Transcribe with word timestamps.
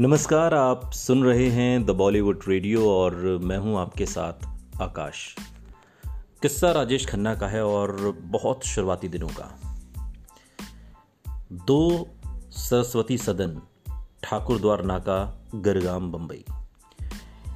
नमस्कार, 0.00 0.54
आप 0.54 0.92
सुन 0.92 1.24
रहे 1.24 1.48
हैं 1.48 1.86
द 1.86 1.90
बॉलीवुड 1.90 2.40
रेडियो 2.48 2.90
और 2.90 3.16
मैं 3.42 3.58
हूँ 3.58 3.78
आपके 3.78 4.06
साथ 4.06 4.32
आकाश। 4.82 5.36
किस्सा 6.42 6.72
राजेश 6.72 7.06
खन्ना 7.06 7.34
का 7.34 7.48
है 7.48 7.64
और 7.64 8.18
बहुत 8.20 8.64
शुरुआती 8.64 9.08
दिनों 9.08 9.28
का। 9.28 9.60
दो 11.52 12.08
सरस्वती 12.50 13.18
सदन, 13.18 13.60
ठाकुर 14.22 14.60
द्वार 14.60 14.82
नाका 14.82 15.46
गरगाम 15.54 16.12
बम्बई 16.12 16.44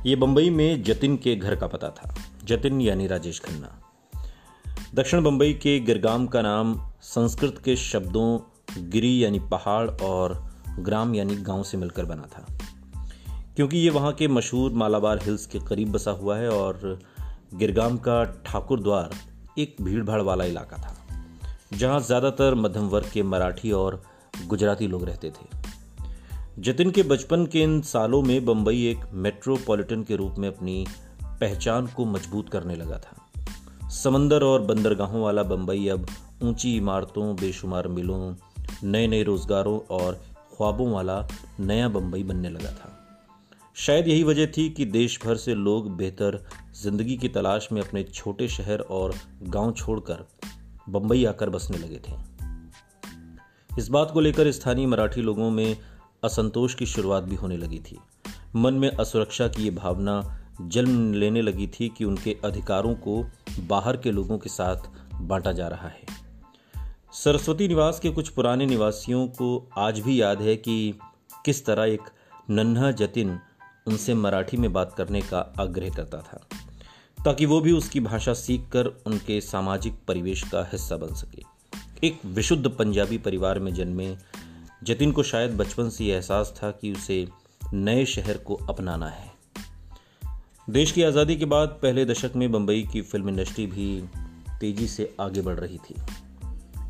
ये 0.07 0.17
बम्बई 0.17 0.51
में 0.51 0.83
जतिन 0.83 1.17
के 1.17 1.37
घर 1.37 1.57
का 1.57 1.67
पता 1.67 1.89
था। 1.89 2.15
जतिन 2.45 2.81
यानी 2.81 3.07
राजेश 3.07 3.41
खन्ना। 3.41 3.83
दक्षिण 4.95 5.23
बम्बई 5.23 5.53
के 5.53 5.81
गिरगाम 5.81 6.27
का 6.27 6.43
नाम 6.43 6.91
संस्कृत 7.03 7.63
के 7.65 7.77
शब्दों 7.77 8.39
गिरी 8.91 9.25
यानी 9.25 9.39
पहाड़ 9.39 9.91
और 9.91 10.52
ग्राम 10.79 11.15
यानी 11.15 11.37
गाँव 11.37 11.63
से 11.63 11.77
मिलकर 11.77 12.05
बना 12.05 12.27
था। 12.29 12.47
क्योंकि 13.57 13.79
ये 13.79 13.91
वहाँ 13.91 14.13
के 14.13 14.29
मशहूर 14.29 14.73
मालाबार 14.73 15.19
हिल्स 15.23 15.47
के 15.47 15.59
करीब 15.61 15.93
बसा 15.93 16.11
हुआ 16.11 16.37
है 16.37 16.51
और 16.51 16.99
गिरगाम 17.55 17.97
का 17.99 18.23
ठाकुर 18.47 18.81
द्वार 18.81 19.11
एक 19.59 19.77
भीड़ 19.83 20.03
भाड़ 20.05 20.21
वाला 20.21 20.45
इलाका 20.45 20.77
था, 20.77 20.95
जहाँ 21.73 22.01
ज़्यादातर 22.01 22.55
मध्यम 22.55 22.89
वर्ग 22.89 23.11
के 23.13 23.23
मराठी 23.23 23.73
और 23.73 24.03
गुजराती 24.47 24.87
लोग 24.87 25.05
रहते 25.05 25.31
थे। 25.31 25.61
जतिन 26.59 26.91
के 26.91 27.03
बचपन 27.03 27.47
के 27.47 27.63
इन 27.63 27.81
सालों 27.81 28.23
में 28.23 28.45
बम्बई 28.45 28.87
एक 28.87 29.05
मेट्रोपॉलिटन 29.15 30.03
के 30.03 30.17
रूप 30.17 30.35
में 30.39 30.49
अपनी 30.49 30.85
पहचान 31.41 31.87
को 31.87 32.05
मज़बूत 32.05 32.49
करने 32.49 32.77
लगा 32.77 32.99
था। 32.99 33.89
समंदर 33.91 34.43
और 34.43 34.63
बंदरगाहों 34.63 35.23
वाला 35.23 35.43
बम्बई 35.43 35.89
अब 35.89 36.07
ऊँची 36.43 36.77
इमारतों, 36.77 37.35
बेशुमार 37.37 37.89
मिलों 37.89 38.35
नए 38.85 39.07
नए 39.07 39.23
रोजगारों 39.23 39.79
और 39.91 40.21
ख्वाबों 40.63 40.93
वाला 40.93 41.29
नया 41.61 41.89
बम्बई 41.89 42.23
बनने 42.23 42.51
लगा 42.51 42.71
था। 42.71 42.99
शायद 43.75 44.09
यही 44.09 44.23
वजह 44.23 44.47
थी 44.47 44.71
कि 44.71 44.85
देश 44.85 45.19
भर 45.25 45.37
से 45.37 45.55
लोग 45.55 45.97
बेहतर 45.97 46.47
ज़िंदगी 46.83 47.17
की 47.17 47.29
तलाश 47.29 47.69
में 47.73 47.83
अपने 47.83 48.03
छोटे 48.05 48.49
शहर 48.49 48.81
और 48.81 49.15
गाँव 49.43 49.73
छोड़कर 49.73 50.29
बम्बई 50.89 51.25
आकर 51.25 51.51
बसने 51.51 51.79
लगे 51.79 52.01
थे। 52.09 52.13
इस 53.79 53.89
बात 53.89 54.11
को 54.11 54.21
लेकर 54.21 54.53
स्थानीय 54.53 54.87
मराठी 54.87 55.21
लोगों 55.21 55.51
में 55.51 55.77
असंतोष 56.25 56.75
की 56.75 56.87
शुरुआत 56.87 57.23
भी 57.23 57.37
होने 57.37 57.57
लगी 57.57 57.79
थी। 57.79 57.99
मन 58.57 58.75
में 58.75 58.91
असुरक्षा 58.91 59.49
की 59.49 59.63
ये 59.63 59.71
भावना 59.71 60.45
जन्म 60.61 61.13
लेने 61.13 61.43
लगी 61.43 61.67
थी 61.67 61.89
कि 61.89 62.05
उनके 62.05 62.37
अधिकारों 62.45 62.95
को 62.95 63.27
बाहर 63.61 63.97
के 63.97 64.11
लोगों 64.11 64.39
के 64.39 64.51
साथ 64.51 64.77
बांटा 65.21 65.53
जा 65.53 65.69
रहा 65.69 65.89
है। 65.89 66.22
सरस्वती 67.13 67.67
निवास 67.69 67.99
के 68.01 68.11
कुछ 68.11 68.29
पुराने 68.29 68.67
निवासियों 68.67 69.27
को 69.29 69.47
आज 69.79 69.99
भी 70.01 70.21
याद 70.21 70.43
है 70.43 70.55
कि 70.57 70.95
किस 71.45 71.65
तरह 71.67 71.85
एक 71.85 72.03
नन्हा 72.51 72.91
जतिन 72.91 73.39
उनसे 73.87 74.15
मराठी 74.15 74.57
में 74.57 74.73
बात 74.73 74.95
करने 74.95 75.21
का 75.23 75.39
आग्रह 75.61 75.91
करता 75.91 76.19
था, 76.19 76.41
ताकि 77.19 77.47
वो 77.47 77.61
भी 77.61 77.73
उसकी 77.73 78.01
भाषा 78.01 78.35
सीखकर 78.35 78.87
उनके 79.07 79.41
सामाजिक 79.41 79.99
परिवेश 80.09 80.43
का 80.43 80.63
हिस्सा 80.73 80.97
बन 80.97 81.15
सके। 81.15 81.43
एक 82.07 82.25
विशुद्ध 82.27 82.69
पंजाबी 82.69 83.19
परिवार 83.19 83.59
में 83.59 83.73
जन्मे 83.75 84.09
जतिन 84.83 85.13
को 85.13 85.23
शायद 85.23 85.57
बचपन 85.57 85.91
से 85.91 86.07
एहसास 86.07 86.55
था 86.57 86.71
कि 86.71 86.93
उसे 86.93 87.27
नए 87.75 88.05
शहर 88.07 88.39
को 88.39 88.55
अपनाना 88.69 89.09
है। 89.09 89.31
देश 90.69 90.93
की 90.93 91.03
आज़ादी 91.03 91.37
के 91.37 91.45
बाद 91.47 91.79
पहले 91.83 92.05
दशक 92.05 92.37
में 92.37 92.51
बम्बई 92.53 92.83
की 92.83 93.03
फ़िल्म 93.03 93.29
इंडस्ट्री 93.29 93.67
भी 93.67 94.03
तेज़ी 94.61 94.89
से 94.89 95.15
आगे 95.21 95.43
बढ़ 95.43 95.61
रही 95.61 95.79
थी। 95.79 95.95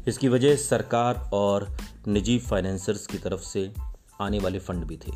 इसकी 0.09 0.29
वजह 0.29 0.57
सरकार 0.57 1.31
और 1.33 1.77
निजी 2.09 2.39
फाइनेंसर्स 2.39 3.07
की 3.07 3.19
तरफ़ 3.19 3.41
से 3.41 3.73
आने 4.21 4.39
वाले 4.39 4.59
फंड 4.59 4.85
भी 4.85 4.97
थे। 4.97 5.13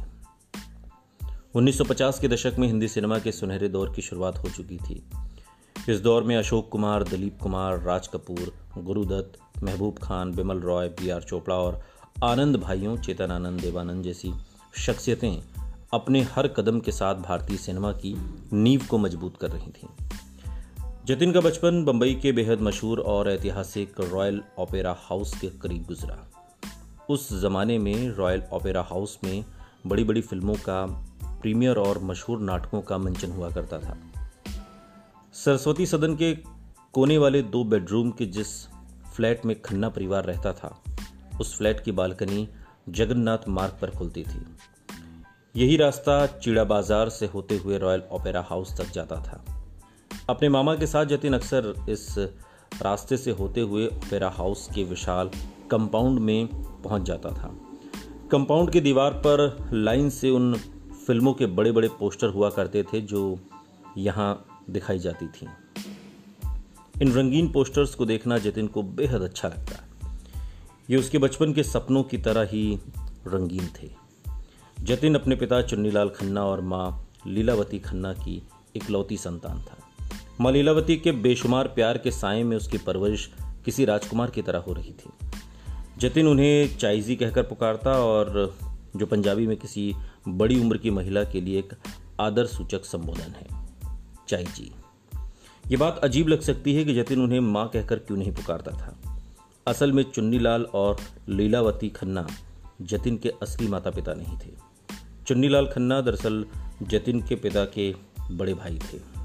1950 1.54 2.18
के 2.18 2.28
दशक 2.28 2.56
में 2.58 2.66
हिंदी 2.66 2.88
सिनेमा 2.88 3.18
के 3.18 3.32
सुनहरे 3.32 3.68
दौर 3.68 3.92
की 3.94 4.02
शुरुआत 4.02 4.38
हो 4.38 4.48
चुकी 4.48 4.76
थी। 4.76 5.04
इस 5.88 6.00
दौर 6.00 6.22
में 6.22 6.36
अशोक 6.36 6.68
कुमार, 6.68 7.02
दिलीप 7.02 7.38
कुमार, 7.42 7.80
राज 7.80 8.08
कपूर, 8.08 8.54
गुरुदत्त, 8.78 9.62
महबूब 9.62 9.98
खान, 9.98 10.32
बिमल 10.32 10.60
रॉय 10.60 10.88
बी 10.88 11.10
आर 11.10 11.22
चोपड़ा 11.22 11.54
और 11.54 11.82
आनंद 12.24 12.56
भाइयों, 12.56 12.96
चेतन 12.96 13.30
आनंद, 13.30 13.60
देवानंद 13.60 14.04
जैसी 14.04 14.32
शख्सियतें 14.78 15.42
अपने 15.92 16.22
हर 16.22 16.48
कदम 16.48 16.80
के 16.80 16.92
साथ 16.92 17.14
भारतीय 17.14 17.56
सिनेमा 17.56 17.92
की 17.92 18.16
नींव 18.52 18.86
को 18.90 18.98
मज़बूत 18.98 19.36
कर 19.40 19.50
रही 19.50 19.70
थीं। 19.70 19.88
जतिन 21.06 21.32
का 21.32 21.40
बचपन 21.40 21.84
बम्बई 21.84 22.14
के 22.14 22.30
बेहद 22.32 22.60
मशहूर 22.60 23.00
और 23.00 23.28
ऐतिहासिक 23.30 24.00
रॉयल 24.00 24.42
ओपेरा 24.58 24.96
हाउस 25.00 25.34
के 25.40 25.46
करीब 25.46 25.84
गुजरा। 25.86 26.16
उस 27.10 27.28
ज़माने 27.32 27.78
में 27.78 28.08
रॉयल 28.08 28.42
ओपेरा 28.52 28.82
हाउस 28.82 29.18
में 29.24 29.44
बड़ी 29.86 30.04
बड़ी 30.04 30.20
फ़िल्मों 30.20 30.54
का, 30.54 30.86
प्रीमियर 31.42 31.76
और 31.76 32.02
मशहूर 32.02 32.40
नाटकों 32.40 32.80
का 32.80 32.98
मंचन 32.98 33.30
हुआ 33.30 33.50
करता 33.50 33.78
था। 33.78 33.96
सरस्वती 35.34 35.86
सदन 35.86 36.16
के 36.16 36.34
कोने 36.92 37.18
वाले 37.18 37.42
दो 37.42 37.64
बेडरूम 37.64 38.10
के 38.10 38.26
जिस 38.26 38.66
फ्लैट 39.16 39.46
में 39.46 39.60
खन्ना 39.62 39.88
परिवार 39.88 40.24
रहता 40.24 40.52
था, 40.52 40.82
उस 41.40 41.56
फ्लैट 41.58 41.80
की 41.80 41.92
बालकनी 41.92 42.48
जगन्नाथ 42.88 43.48
मार्ग 43.48 43.78
पर 43.82 43.90
खुलती 43.90 44.22
थी। 44.22 44.46
यही 45.56 45.76
रास्ता 45.76 46.26
चीड़ा 46.26 46.64
बाज़ार 46.64 47.08
से 47.08 47.26
होते 47.26 47.56
हुए 47.56 47.78
रॉयल 47.78 48.02
ओपेरा 48.10 48.46
हाउस 48.50 48.76
तक 48.78 48.92
जाता 48.92 49.16
था। 49.16 49.44
अपने 50.30 50.48
मामा 50.48 50.74
के 50.74 50.86
साथ 50.86 51.04
जतिन 51.04 51.32
अक्सर 51.32 51.86
इस 51.88 52.18
रास्ते 52.82 53.16
से 53.16 53.30
होते 53.30 53.60
हुए 53.60 53.86
ओपेरा 53.86 54.30
हाउस 54.30 54.68
के 54.74 54.84
विशाल 54.84 55.30
कंपाउंड 55.70 56.18
में 56.18 56.46
पहुँच 56.82 57.02
जाता 57.02 57.30
था। 57.30 57.60
कंपाउंड 58.30 58.70
की 58.70 58.80
दीवार 58.80 59.10
पर 59.10 59.68
लाइन 59.72 60.10
से 60.10 60.30
उन 60.30 60.54
फ़िल्मों 61.06 61.32
के 61.32 61.46
बड़े 61.46 61.72
बड़े 61.72 61.88
पोस्टर 61.88 62.28
हुआ 62.28 62.50
करते 62.50 62.82
थे 62.82 63.00
जो 63.00 63.38
यहाँ 63.98 64.60
दिखाई 64.70 64.98
जाती 64.98 65.26
थी। 65.26 65.46
इन 67.02 67.12
रंगीन 67.12 67.52
पोस्टर्स 67.52 67.94
को 67.94 68.06
देखना 68.06 68.38
जतिन 68.38 68.66
को 68.66 68.82
बेहद 68.82 69.22
अच्छा 69.22 69.48
लगता। 69.48 69.84
ये 70.90 70.96
उसके 70.96 71.18
बचपन 71.18 71.52
के 71.52 71.62
सपनों 71.62 72.02
की 72.02 72.18
तरह 72.18 72.42
ही 72.42 72.78
रंगीन 73.26 73.68
थे। 73.82 73.90
जतिन 74.80 75.14
अपने 75.14 75.36
पिता 75.36 75.62
चुन्नीलाल 75.62 76.08
खन्ना 76.08 76.44
और 76.44 76.60
माँ 76.60 77.08
लीलावती 77.26 77.78
खन्ना 77.78 78.12
की 78.12 78.42
इकलौती 78.76 79.16
संतान 79.16 79.58
था। 79.58 79.78
माँ 80.40 80.52
लीलावती 80.52 80.96
के 80.96 81.12
बेशुमार 81.12 81.68
प्यार 81.68 81.98
के 81.98 82.10
साय 82.10 82.42
में 82.42 82.56
उसकी 82.56 82.78
परवरिश 82.78 83.30
किसी 83.64 83.84
राजकुमार 83.84 84.30
की 84.30 84.42
तरह 84.42 84.58
हो 84.58 84.72
रही 84.72 84.92
थी। 84.92 85.28
जतिन 85.98 86.26
उन्हें 86.26 86.78
चाइजी 86.78 87.16
कहकर 87.16 87.42
पुकारता 87.42 87.92
और 87.92 88.56
जो 88.96 89.06
पंजाबी 89.06 89.46
में 89.46 89.56
किसी 89.56 89.94
बड़ी 90.28 90.60
उम्र 90.60 90.76
की 90.76 90.90
महिला 90.90 91.24
के 91.24 91.40
लिए 91.40 91.58
एक 91.58 91.72
आदर 92.20 92.46
सूचक 92.46 92.84
संबोधन 92.84 93.34
है। 93.36 93.66
चाई 94.28 94.44
जी 94.44 94.72
ये 95.68 95.76
बात 95.76 95.98
अजीब 95.98 96.28
लग 96.28 96.40
सकती 96.40 96.74
है 96.74 96.84
कि 96.84 96.94
जतिन 96.94 97.20
उन्हें 97.20 97.40
माँ 97.40 97.68
कहकर 97.68 97.98
क्यों 97.98 98.18
नहीं 98.18 98.32
पुकारता 98.32 98.70
था। 98.70 98.98
असल 99.66 99.92
में 99.92 100.02
चुन्नीलाल 100.02 100.62
और 100.62 100.96
लीलावती 101.28 101.88
खन्ना 101.88 102.26
जतिन 102.82 103.16
के 103.16 103.28
असली 103.28 103.68
माता 103.68 103.90
पिता 103.90 104.14
नहीं 104.14 104.38
थे। 104.38 104.50
चुन्नीलाल 105.26 105.66
खन्ना 105.66 106.00
दरअसल 106.00 106.44
जतिन 106.82 107.20
के 107.20 107.34
पिता 107.34 107.64
के 107.64 107.94
बड़े 108.30 108.54
भाई 108.54 108.78
थे। 108.78 109.15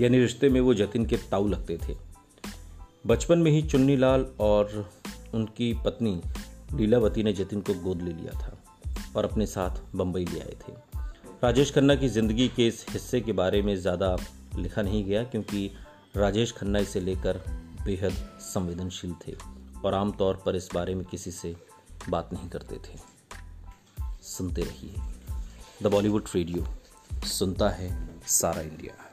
यानी 0.00 0.18
रिश्ते 0.18 0.48
में 0.48 0.60
वो 0.60 0.74
जतिन 0.74 1.06
के 1.06 1.16
ताऊ 1.16 1.48
लगते 1.48 1.78
थे। 1.78 1.96
बचपन 3.06 3.38
में 3.38 3.50
ही 3.50 3.62
चुन्नी 3.62 3.96
लाल 3.96 4.26
और 4.40 4.90
उनकी 5.34 5.72
पत्नी 5.74 6.20
लीलावती 6.74 7.22
ने 7.22 7.32
जतिन 7.32 7.60
को 7.60 7.74
गोद 7.74 8.02
ले 8.02 8.12
लिया 8.12 8.32
था 8.32 8.56
और 9.16 9.24
अपने 9.24 9.46
साथ 9.46 9.80
बम्बई 9.96 10.24
ले 10.24 10.40
आए 10.40 10.56
थे। 10.68 10.72
राजेश 11.44 11.72
खन्ना 11.74 11.94
की 11.94 12.08
ज़िंदगी 12.08 12.48
के 12.48 12.66
इस 12.66 12.84
हिस्से 12.90 13.20
के 13.20 13.32
बारे 13.32 13.62
में 13.62 13.74
ज़्यादा 13.76 14.16
लिखा 14.58 14.82
नहीं 14.82 15.04
गया 15.04 15.22
क्योंकि 15.24 15.70
राजेश 16.16 16.52
खन्ना 16.52 16.78
इसे 16.78 17.00
लेकर 17.00 17.40
बेहद 17.84 18.12
संवेदनशील 18.40 19.14
थे 19.26 19.34
और 19.84 19.94
आमतौर 19.94 20.42
पर 20.46 20.56
इस 20.56 20.68
बारे 20.74 20.94
में 20.94 21.04
किसी 21.04 21.30
से 21.30 21.54
बात 22.08 22.32
नहीं 22.32 22.48
करते 22.48 22.76
थे। 22.76 22.98
सुनते 24.22 24.62
रहिए। 24.62 24.94
द 25.82 25.86
बॉलीवुड 25.86 26.24
रेडियो, 26.34 26.66
सुनता 27.26 27.68
है 27.68 27.90
सारा 28.26 28.60
इंडिया। 28.60 29.07